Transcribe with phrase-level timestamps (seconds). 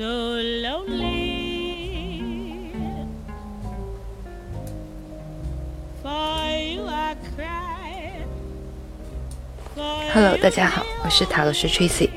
[0.00, 1.12] so lonely.
[6.02, 8.24] For you I cry.
[10.14, 12.08] Hello，大家好，我是塔罗师 Tracy。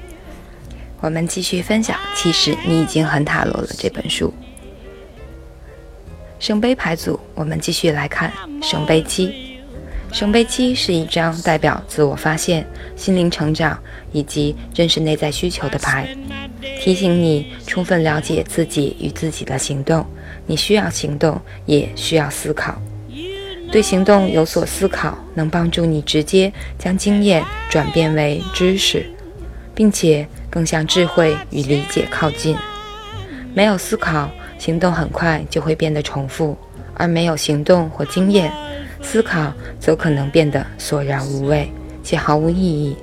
[1.01, 4.33] 我们继续分享《其实你已经很塔罗了》这本书。
[6.39, 8.31] 圣杯牌组，我们继续来看
[8.61, 9.59] 圣杯七。
[10.13, 13.77] 圣杯七是一张代表自我发现、心灵成长
[14.13, 16.07] 以及认识内在需求的牌，
[16.83, 20.05] 提醒你充分了解自己与自己的行动。
[20.45, 22.77] 你需要行动，也需要思考。
[23.71, 29.05] 对行动有所思考，能帮助你直接将经验转变为知识，
[29.73, 32.53] 并且更向智慧与理解靠近。
[33.53, 36.53] 没有思考，行动很快就会变得重复；
[36.95, 38.51] 而没有行动或经验，
[39.01, 41.71] 思考则可能变得索然无味
[42.03, 42.97] 且毫无意义。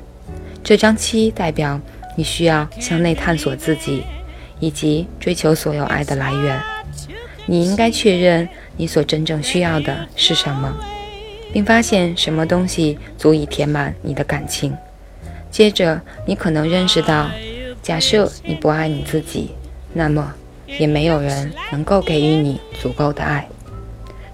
[0.63, 1.81] 这张七代表
[2.17, 4.03] 你需要向内探索自己，
[4.59, 6.61] 以及追求所有爱的来源。
[7.47, 10.73] 你应该确认你所真正需要的是什么，
[11.53, 14.77] 并发现什么东西足以填满你的感情。
[15.51, 17.29] 接着，你可能认识到，
[17.83, 19.51] 假设你不爱你自己，
[19.93, 20.33] 那么
[20.67, 23.49] 也没有人能够给予你足够的爱。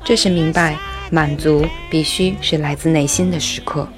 [0.04, 0.77] 这是明白
[1.10, 3.88] 满足必须是来自内心的时刻。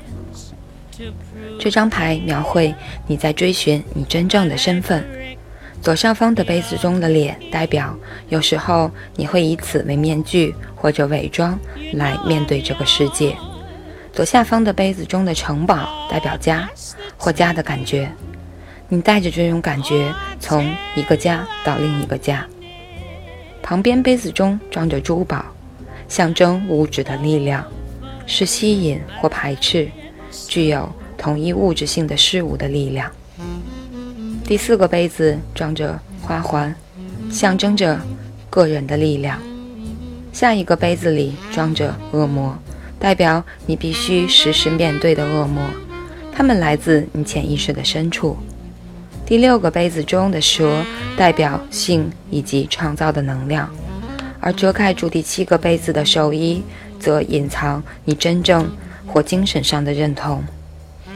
[1.59, 2.75] 这张牌描绘
[3.07, 5.05] 你在追寻你真正的身份。
[5.81, 7.97] 左上方的杯子中的脸代表，
[8.29, 11.59] 有时候你会以此为面具或者伪装
[11.93, 13.37] 来面对这个世界。
[14.13, 16.69] 左下方的杯子中的城堡代表家
[17.17, 18.11] 或家的感觉，
[18.89, 22.45] 你带着这种感觉从一个家到另一个家。
[23.62, 25.45] 旁边杯子中装着珠宝，
[26.09, 27.65] 象征物质的力量，
[28.27, 29.89] 是吸引或排斥，
[30.47, 33.11] 具有统一物质性的事物的力量。
[34.44, 36.75] 第四个杯子装着花环，
[37.31, 38.00] 象征着
[38.48, 39.38] 个人的力量。
[40.32, 42.56] 下一个杯子里装着恶魔，
[42.98, 45.62] 代表你必须时时面对的恶魔，
[46.32, 48.37] 它们来自你潜意识的深处。
[49.27, 50.82] 第六个杯子中的蛇
[51.16, 53.69] 代表性以及创造的能量，
[54.41, 56.62] 而遮盖住第七个杯子的寿衣
[56.98, 58.71] 则隐藏你真正
[59.09, 60.45] 或精神上的认同。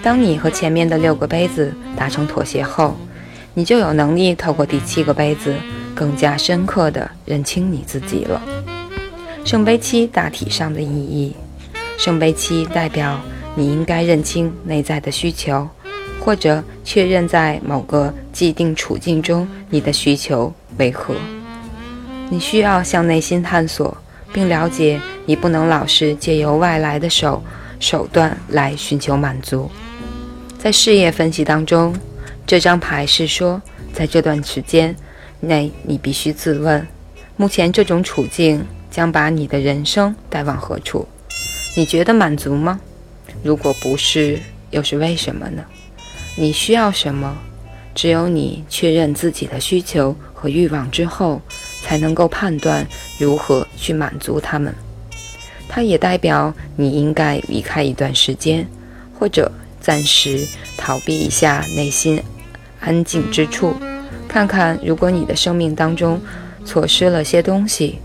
[0.02, 2.96] 当你和前面的六个杯子达成妥协后，
[3.54, 5.54] 你就有能力透过第七个杯子，
[5.94, 8.42] 更加深刻地认清你自己了。
[9.44, 11.36] 圣杯七大体上的意义，
[11.98, 13.20] 圣杯七代表
[13.54, 15.68] 你应该认清内在的需求，
[16.18, 21.14] 或者确认在某个既定处境中你的需求为何。
[22.30, 23.96] 你需要向内心探索，
[24.32, 27.42] 并了解你不能老是借由外来的手
[27.82, 29.70] 手段来寻求满足。
[30.58, 31.94] 在事业分析当中。
[32.44, 33.62] 这张牌是说，
[33.94, 34.94] 在这段时间
[35.40, 36.86] 内，你必须自问：
[37.36, 41.06] 目前这种处境将把你的人生带往何处？
[41.76, 42.80] 你觉得满足吗？
[43.42, 44.38] 如果不是，
[44.70, 45.64] 又是为什么呢？
[46.36, 47.38] 你需要什么？
[47.94, 51.40] 只有你确认自己的需求和欲望之后，
[51.80, 52.86] 才能够判断
[53.18, 54.74] 如何去满足他们。
[55.74, 58.68] 它也代表你应该离开一段时间，
[59.18, 59.50] 或者
[59.80, 60.46] 暂时
[60.76, 62.22] 逃避一下内心。
[62.78, 63.74] 安静之处，
[64.28, 66.20] 看看如果你的生命当中
[66.62, 68.00] 错失了些东西，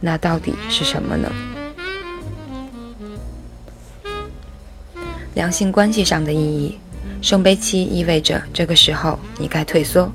[0.00, 1.28] 那到底是什么呢？
[5.34, 6.78] 良性关系上的意义，
[7.20, 10.12] 圣杯七意味着这个时候你该退缩，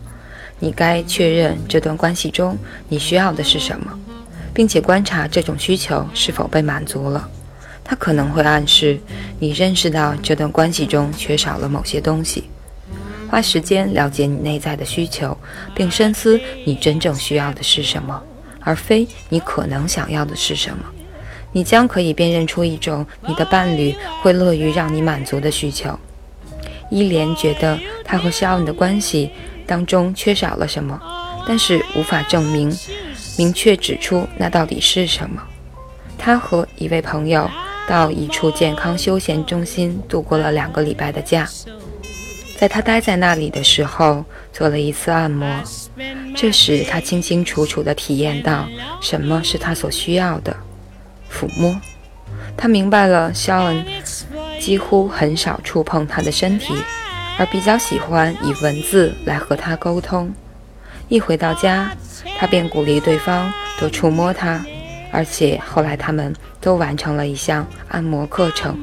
[0.59, 3.99] 你该确认这段关系中你需要的是什么，
[4.53, 7.29] 并且观察这种需求是否被满足了。
[7.83, 8.99] 它可能会暗示
[9.39, 12.45] 你认识到这段关系中缺少了某些东西。
[13.29, 15.35] 花时间了解你内在的需求，
[15.73, 18.21] 并深思你真正需要的是什么，
[18.59, 20.85] 而非你可能想要的是什么。
[21.51, 25.99] 你将可以辨认出一种你的伴侣会乐于让你满足的需求。
[26.89, 29.31] 伊莲觉得他和肖恩的关系
[29.65, 30.99] 当中缺少了什么，
[31.47, 32.71] 但是无法证明、
[33.37, 35.41] 明确指出那到底是什么。
[36.17, 37.49] 他和一位朋友
[37.87, 41.47] 到一处健康休闲中心度过了两个礼拜的假。
[42.57, 45.45] 在他待在那里的时候，做了一次按摩。
[46.33, 48.67] 这时，他清清楚楚地体验到
[49.01, 50.55] 什么是他所需要的——
[51.29, 51.75] 抚摸。
[52.55, 53.85] 他明白了，肖恩
[54.59, 56.73] 几乎很少触碰他的身体，
[57.37, 60.31] 而比较喜欢以文字来和他沟通。
[61.09, 61.91] 一回到家，
[62.39, 64.63] 他便鼓励对方多触摸他，
[65.11, 68.77] 而且后来他们都完成了一项按摩课程。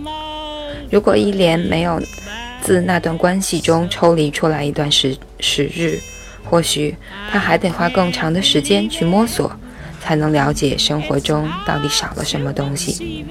[0.91, 2.01] 如果伊莲没有
[2.61, 5.99] 自那段关系中抽离出来一段时时日，
[6.45, 6.95] 或许
[7.31, 9.51] 他还得花更长的时间去摸索，
[10.01, 13.25] 才能了解生活中到底少了什么东西。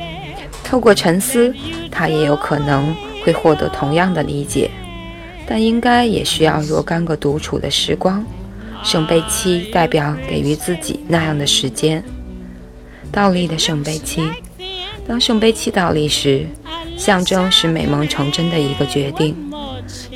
[0.63, 1.53] 透过沉思，
[1.91, 4.69] 他也有可能会获得同样的理解，
[5.45, 8.25] 但应该也需要若干个独处的时光。
[8.83, 12.03] 圣杯七代表给予自己那样的时间。
[13.11, 14.23] 倒立的圣杯七，
[15.07, 16.45] 当圣杯七倒立时，
[16.97, 19.35] 象征是美梦成真的一个决定。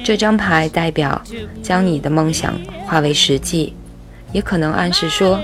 [0.04, 1.22] 这张牌代表
[1.62, 2.54] 将你的梦想
[2.86, 3.74] 化为实际，
[4.32, 5.40] 也可能暗示说，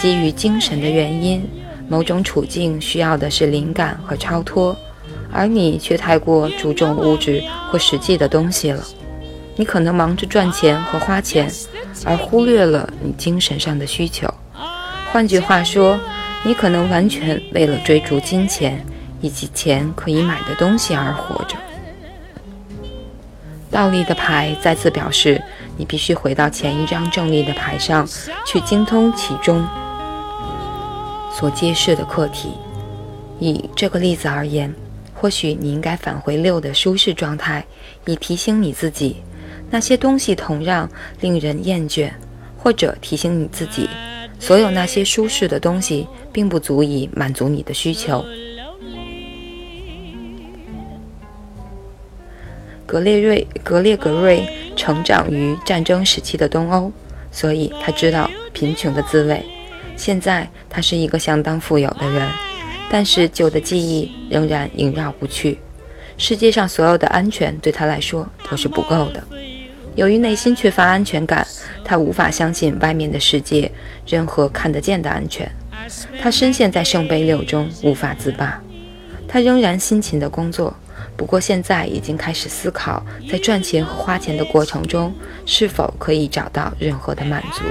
[0.00, 1.46] 基于精神的原因，
[1.88, 4.74] 某种处境需要的是灵感和超脱，
[5.30, 8.82] 而你却太过注重物质或实际的东西了。
[9.54, 11.50] 你可能忙着赚钱和花钱。
[12.04, 14.28] 而忽略了你精神上的需求。
[15.12, 15.98] 换句话说，
[16.44, 18.84] 你可能完全为了追逐金钱
[19.20, 21.56] 以及钱可以买的东西而活着。
[23.70, 25.42] 倒立的牌再次表示，
[25.76, 28.06] 你必须回到前一张正立的牌上
[28.46, 29.66] 去精通其中
[31.32, 32.50] 所揭示的课题。
[33.38, 34.74] 以这个例子而言，
[35.14, 37.64] 或许你应该返回六的舒适状态，
[38.06, 39.16] 以提醒你自己。
[39.70, 40.88] 那些东西同样
[41.20, 42.10] 令人厌倦，
[42.56, 43.88] 或者提醒你自己，
[44.38, 48.24] 所有那些舒适的东西并不足以满足你的需求。
[52.86, 56.92] 格列瑞格列格瑞成长于战争时期的东欧，
[57.32, 59.44] 所以他知道贫穷的滋味。
[59.96, 62.30] 现在他是一个相当富有的人，
[62.88, 65.58] 但是旧的记忆仍然萦绕不去。
[66.16, 69.22] 世界上所有的安全对他来说都是不够的。
[69.96, 71.44] 由于内心缺乏安全感，
[71.82, 73.70] 他无法相信外面的世界
[74.06, 75.50] 任何看得见的安全。
[76.20, 78.60] 他深陷在圣杯六中，无法自拔。
[79.26, 80.76] 他仍然辛勤的工作，
[81.16, 85.12] 不过现在已经开始思考，在赚钱和花钱的过程中
[85.46, 87.62] 是否可以找到任何的满足。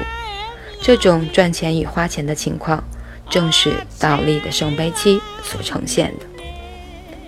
[0.81, 2.83] 这种赚钱与花钱的情况，
[3.29, 6.25] 正是倒立的圣杯七所呈现的。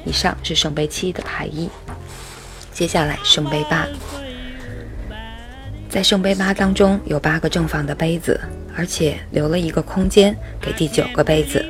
[0.05, 1.69] 以上是圣杯七的牌意，
[2.73, 3.87] 接下来圣杯八。
[5.89, 8.39] 在圣杯八当中有八个正方的杯子，
[8.75, 11.65] 而且留了一个空间给第九个杯子。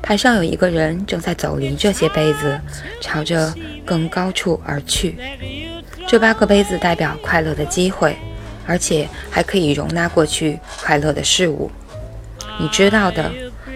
[0.00, 2.58] 牌上有一个人正在走离这些杯子，
[3.00, 3.52] 朝着
[3.84, 5.16] 更高处而去。
[6.06, 8.16] 这八个杯子代表快乐的机会，
[8.66, 11.70] 而且还可以容纳过去快乐的事物。
[12.60, 13.30] 你知道的，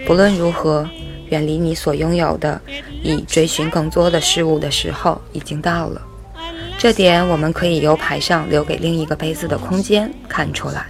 [0.07, 0.89] 不论如何，
[1.29, 2.61] 远离你所拥有的，
[3.03, 6.01] 以追寻更多的事物的时候已经到了。
[6.83, 10.87] 这点我们可以由牌上留给另一个杯子的空间看出来。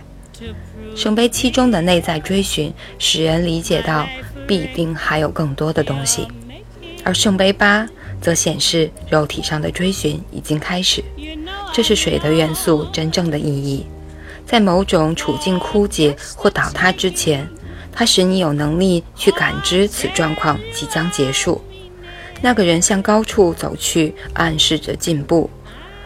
[0.97, 4.09] 圣杯七中的内在追寻使人理解到
[4.49, 6.27] 必定还有更多的东西，
[7.05, 7.87] 而圣杯八
[8.23, 11.05] 则显示肉体上的追寻已经开始。
[11.75, 13.85] 这是水的元素真正的意义。
[14.47, 17.47] 在某种处境枯竭或倒塌之前，
[17.93, 21.61] 它使你有能力去感知此状况即将结束。
[22.41, 25.51] 那个人向高处走去，暗示着进步。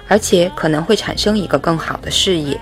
[0.09, 2.59] 而且可能会产生一个更好的视野。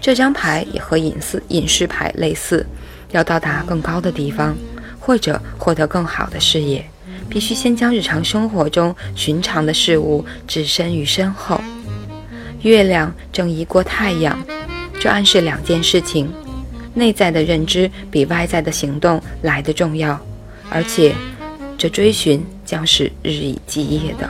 [0.00, 2.66] 这张牌也和隐私隐士牌类似，
[3.10, 4.56] 要到达更高的地方，
[4.98, 6.84] 或者获得更好的视野，
[7.28, 11.60] 必须先将日常生活中寻常的事物置身于身后。
[12.62, 14.38] 月亮正移过太阳，
[14.98, 16.30] 这暗示两件事情：
[16.94, 20.18] 内在的认知比外在的行动来得重要，
[20.70, 21.14] 而且
[21.76, 24.28] 这追寻将是日以继夜的。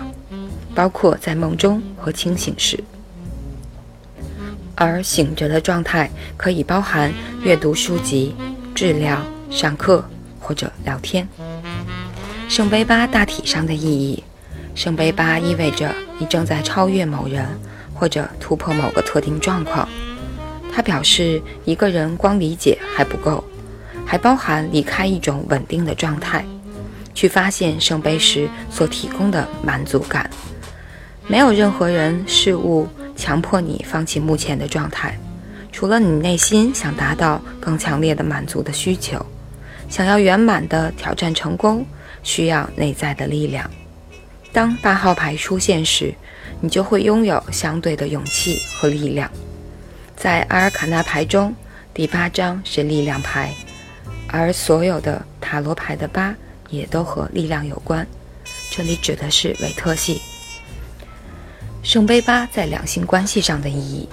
[0.75, 2.83] 包括在梦中和清醒时，
[4.75, 7.13] 而醒着的状态可以包含
[7.43, 8.35] 阅读书籍、
[8.75, 10.05] 治疗、上课
[10.39, 11.27] 或者聊天。
[12.49, 14.25] 圣杯八大体上的意义：
[14.75, 17.47] 圣杯八意味着你正在超越某人
[17.95, 19.89] 或者突破某个特定状况。
[20.73, 23.45] 它表示一个人光理解还不够，
[24.07, 26.45] 还包含离开一种稳定的状态，
[27.13, 30.31] 去发现圣杯时所提供的满足感。
[31.31, 35.17] 没有任何人事物强迫你放弃目前的状态，
[35.71, 39.25] 除了你内心想达到更强烈的满足的需求。
[39.89, 41.87] 想要圆满的挑战成功，
[42.25, 43.71] 需要内在的力量。
[44.53, 46.13] 当八号牌出现时，
[46.61, 49.31] 你就会拥有相对的勇气和力量。
[50.17, 51.55] 在阿尔卡纳牌中，
[51.95, 53.55] 第八张是力量牌，
[54.27, 56.35] 而所有的塔罗牌的八
[56.71, 58.05] 也都和力量有关。
[58.73, 60.21] 这里指的是韦特系。
[61.83, 64.07] 圣杯八在两性关系上的意义，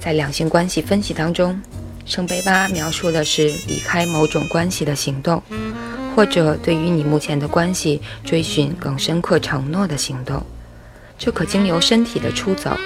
[0.00, 1.58] 在两性关系分析当中，
[2.04, 5.40] 圣杯八描述的是离开某种关系的行动，
[6.16, 10.42] 或者对于你目前的关系追寻更深刻承诺的行动。
[11.16, 12.76] 这可经由身体的出走、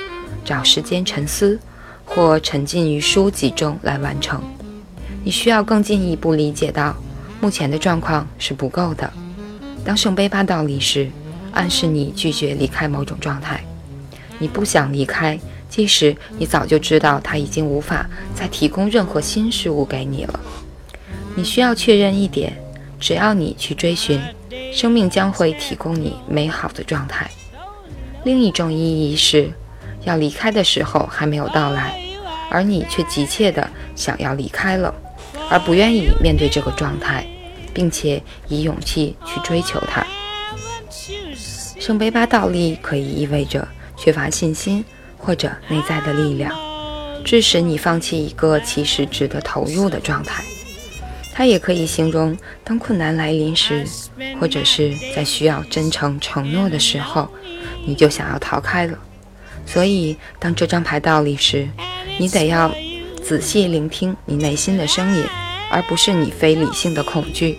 [0.44, 1.58] 找时间沉思，
[2.04, 4.42] 或沉浸于书籍中来完成。
[5.24, 6.94] 你需要更进一步理解到，
[7.40, 9.10] 目前的状况是不够的。
[9.82, 11.10] 当圣杯八倒立时，
[11.52, 13.64] 暗示你拒绝离开某种状态，
[14.38, 15.38] 你不想离开，
[15.68, 20.40] 即使你早就知道他已经无法再提供任何新事物给你了。
[21.34, 22.52] 你需要确认一点：
[22.98, 24.20] 只要你去追寻，
[24.72, 27.30] 生命将会提供你美好的状态。
[28.24, 29.52] 另一种意义是，
[30.04, 31.98] 要离开的时候还没有到来，
[32.50, 34.94] 而你却急切地想要离开了，
[35.50, 37.26] 而不愿意面对这个状态，
[37.72, 40.04] 并且以勇气去追求它。
[41.78, 43.68] 圣杯八倒立可以意味着
[44.06, 44.84] 缺乏信心
[45.18, 46.56] 或者内在的力量，
[47.25, 50.44] 致使你放弃一个其实值得投入的状态。
[51.34, 53.84] 它也可以形容，当困难来临时，
[54.38, 57.28] 或者是在需要真诚承诺的时候，
[57.84, 58.96] 你就想要逃开了。
[59.66, 61.68] 所以，当这张牌倒立时，
[62.16, 62.72] 你得要
[63.25, 65.25] 仔细聆听你内心的声音，
[65.68, 67.58] 而不是你非理性的恐惧。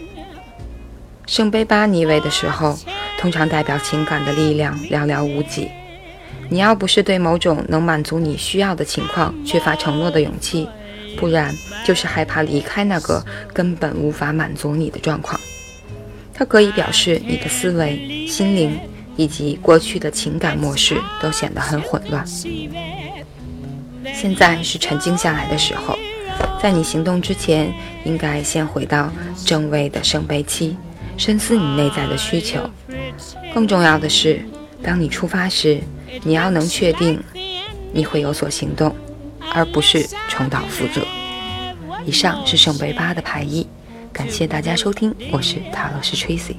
[1.25, 2.79] 圣杯八逆位的时候，
[3.19, 5.67] 通常代表情感的力量寥寥无几。
[6.49, 10.67] 你要不是对某种能满足你需要的情况缺乏承诺的勇气。
[11.19, 11.51] 不然
[11.83, 15.39] 就是害怕离开那个根本无法满足你的状况。
[16.31, 18.79] 它可以表示你的思维、心灵
[19.15, 22.23] 以及过去的情感模式都显得很混乱。
[24.13, 25.97] 现在是沉静下来的时候，
[26.61, 27.73] 在你行动之前，
[28.05, 29.11] 应该先回到
[29.43, 30.77] 正位的圣杯七，
[31.17, 32.59] 深思你内在的需求。
[33.55, 34.39] 更重要的是，
[34.83, 35.81] 当你出发时，
[36.23, 37.21] 你要能确定
[37.93, 38.95] 你会有所行动。
[39.53, 41.01] 而不是重蹈覆辙。
[42.05, 43.65] 以上是圣杯八的牌意，
[44.13, 46.57] 感谢大家收听，我是塔罗斯 Tracy。